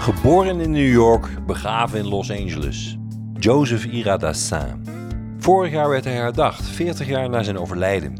[0.00, 2.98] Geboren in New York, begraven in Los Angeles.
[3.38, 4.84] Joseph Ira Dassin.
[5.38, 8.16] Vorig jaar werd hij herdacht, 40 jaar na zijn overlijden.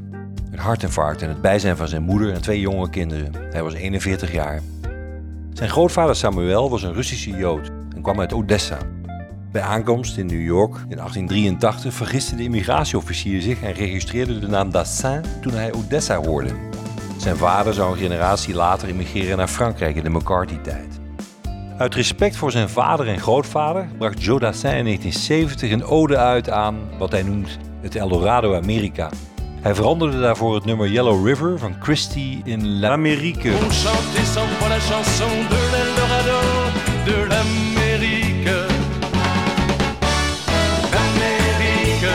[0.51, 3.33] Een hartinfarct en het bijzijn van zijn moeder en twee jonge kinderen.
[3.51, 4.61] Hij was 41 jaar.
[5.53, 8.79] Zijn grootvader Samuel was een Russische Jood en kwam uit Odessa.
[9.53, 14.71] Bij aankomst in New York in 1883 vergiste de immigratieofficier zich en registreerde de naam
[14.71, 16.51] Dassin toen hij Odessa hoorde.
[17.17, 21.00] Zijn vader zou een generatie later immigreren naar Frankrijk in de McCarthy-tijd.
[21.81, 26.51] Uit respect voor zijn vader en grootvader bracht Joe Dassin in 1970 een ode uit
[26.51, 29.11] aan wat hij noemt het Eldorado Amerika.
[29.61, 33.51] Hij veranderde daarvoor het nummer Yellow River van Christie in L'Amérique.
[33.51, 36.41] On chante sans pas la chanson de l'Eldorado,
[37.05, 38.51] de l'Amérique.
[40.93, 42.11] L'Amérique,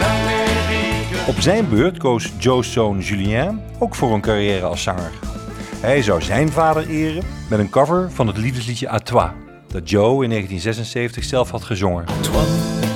[0.00, 1.26] l'Amérique.
[1.26, 5.35] Op zijn beurt koos Joe's zoon Julien ook voor een carrière als zanger.
[5.80, 9.30] Hij zou zijn vader eren met een cover van het liefdesliedje A Toi,
[9.72, 12.04] dat Joe in 1976 zelf had gezongen.
[12.20, 12.44] Toi,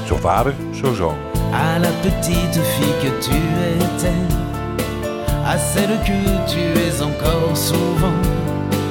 [0.07, 1.17] Zo vader, zo zoon.
[1.53, 3.37] à la petite fille que tu
[3.85, 4.37] étais,
[5.45, 8.27] à celle que tu es encore souvent.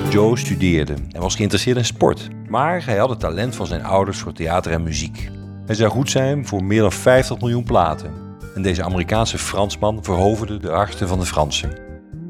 [0.10, 4.18] Joe studeerde en was geïnteresseerd in sport, maar hij had het talent van zijn ouders
[4.20, 5.30] voor theater en muziek.
[5.66, 8.12] Hij zou goed zijn voor meer dan 50 miljoen platen.
[8.56, 11.88] En deze Amerikaanse Fransman verhoverde de harten van de Fransen.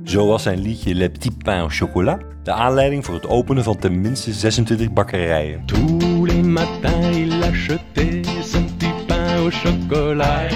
[0.09, 3.77] Zo was zijn liedje Le Petit Pain au Chocolat de aanleiding voor het openen van
[3.77, 5.65] tenminste 26 bakkerijen.
[5.65, 10.52] Tous les matins il achetait son petit pain au chocolat.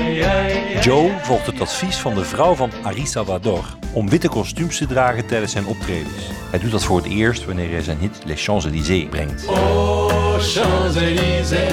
[0.82, 5.26] Joe volgt het advies van de vrouw van Ari Salvador om witte kostuums te dragen
[5.26, 6.30] tijdens zijn optredens.
[6.50, 9.48] Hij doet dat voor het eerst wanneer hij zijn hit Les Champs-Élysées brengt.
[9.48, 11.72] Aux Champs-Élysées.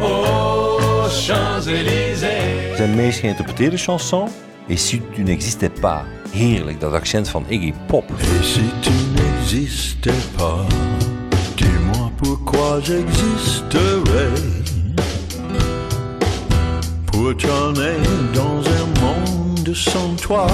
[0.00, 2.76] Aux Champs-Élysées.
[2.76, 4.28] Zijn meest geïnterpreteerde chanson
[4.72, 6.04] is Si tu n'existais pas.
[6.30, 8.04] Heerlijk, dat accent van Iggy Pop.
[8.10, 10.66] Et si tu n'existais pas,
[11.56, 14.32] dis-moi pourquoi j'existerais.
[17.04, 17.98] Pour t'emmener
[18.32, 20.46] dans un monde sans toi,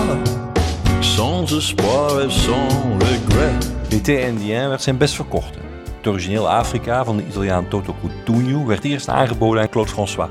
[1.00, 2.68] sans espoir et sans
[2.98, 3.54] regret.
[3.90, 5.58] L'été indien werd zijn best verkochte.
[5.96, 10.28] Het origineel Afrika van de Italiaan Toto Cutugno werd eerst aangeboden aan Claude François.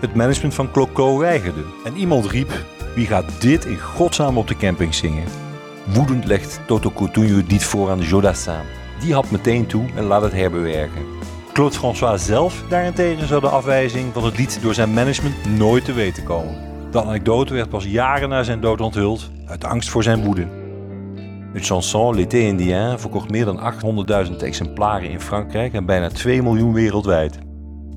[0.00, 2.76] Het management van Cloco weigerde en iemand riep...
[2.98, 5.24] Wie gaat dit in godsnaam op de camping zingen?
[5.84, 8.60] Woedend legt Toto Cutugno dit voor aan Jodassin.
[9.00, 11.02] Die had meteen toe en laat het herbewerken.
[11.52, 15.92] Claude François zelf daarentegen zou de afwijzing van het lied door zijn management nooit te
[15.92, 16.56] weten komen.
[16.90, 20.46] De anekdote werd pas jaren na zijn dood onthuld, uit angst voor zijn woede.
[21.52, 23.74] Het chanson L'été indien verkocht meer dan
[24.28, 27.38] 800.000 exemplaren in Frankrijk en bijna 2 miljoen wereldwijd.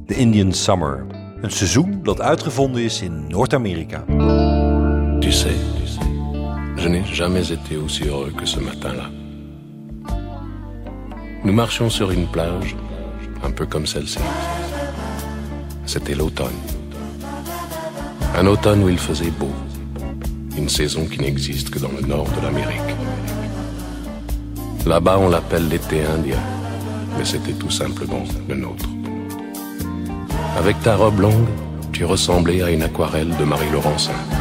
[0.06, 1.06] The Indian Summer,
[1.42, 4.04] een seizoen dat uitgevonden is in Noord-Amerika.
[5.32, 5.56] Tu sais,
[6.76, 9.10] je n'ai jamais été aussi heureux que ce matin-là.
[11.46, 12.76] Nous marchions sur une plage,
[13.42, 14.20] un peu comme celle-ci.
[15.86, 16.60] C'était l'automne.
[18.36, 19.54] Un automne où il faisait beau.
[20.58, 22.92] Une saison qui n'existe que dans le nord de l'Amérique.
[24.86, 26.44] Là-bas, on l'appelle l'été indien,
[27.18, 28.90] mais c'était tout simplement le nôtre.
[30.58, 31.48] Avec ta robe longue,
[31.94, 34.41] tu ressemblais à une aquarelle de Marie Laurencin.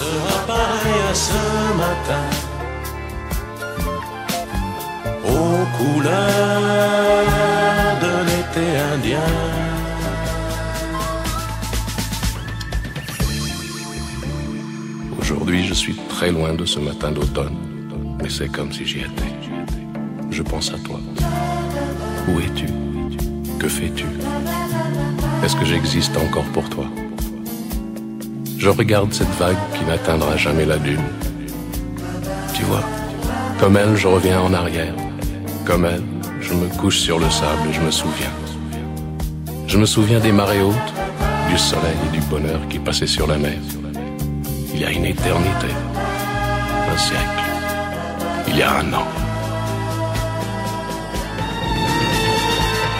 [0.00, 1.42] sera pareille à ce
[1.82, 2.24] matin.
[5.34, 7.26] Aux couleurs
[8.04, 9.30] de l'été indien.
[15.20, 17.56] Aujourd'hui, je suis très loin de ce matin d'automne,
[18.22, 19.34] mais c'est comme si j'y étais.
[20.30, 20.98] Je pense à toi.
[22.28, 22.68] Où es-tu?
[23.58, 24.06] Que fais-tu?
[25.44, 26.86] Est-ce que j'existe encore pour toi?
[28.60, 31.00] Je regarde cette vague qui n'atteindra jamais la dune.
[32.52, 32.84] Tu vois,
[33.58, 34.92] comme elle, je reviens en arrière.
[35.64, 36.02] Comme elle,
[36.42, 38.34] je me couche sur le sable et je me souviens.
[39.66, 40.92] Je me souviens des marées hautes,
[41.48, 43.56] du soleil et du bonheur qui passaient sur la mer.
[44.74, 45.72] Il y a une éternité,
[46.92, 47.44] un siècle,
[48.46, 49.06] il y a un an.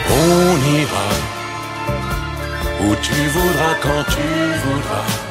[0.09, 1.09] On ira
[2.83, 4.23] où tu voudras quand tu
[4.65, 5.30] voudras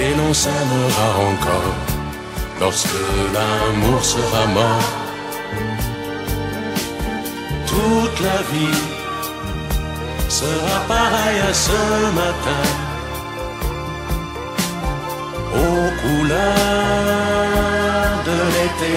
[0.00, 1.76] et l'on s'aimera encore
[2.60, 3.02] lorsque
[3.34, 4.90] l'amour sera mort.
[7.66, 8.82] Toute la vie
[10.28, 11.80] sera pareille à ce
[12.20, 12.64] matin
[15.64, 17.38] aux couleurs
[18.28, 18.92] de l'été.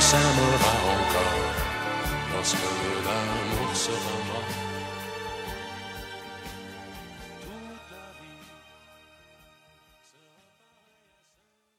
[0.00, 1.54] S'aimera encore
[2.32, 2.56] lorsque
[3.04, 4.67] l'amour sera mort.